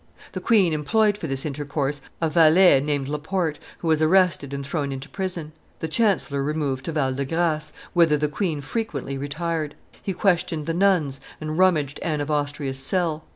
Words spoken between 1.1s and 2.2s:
for this intercourse